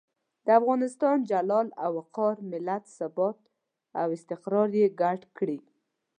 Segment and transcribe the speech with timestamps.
[0.45, 3.39] د افغانستان جلال او وقار، ملت ثبات
[3.99, 5.59] او استقرار یې ګډ کړي.